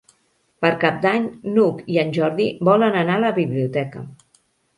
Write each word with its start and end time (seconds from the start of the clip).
Per 0.63 0.69
Cap 0.83 0.95
d'Any 1.03 1.27
n'Hug 1.57 1.83
i 1.97 1.99
en 2.05 2.15
Jordi 2.17 2.49
volen 2.71 2.99
anar 3.03 3.19
a 3.19 3.23
la 3.27 3.31
biblioteca. 3.37 4.05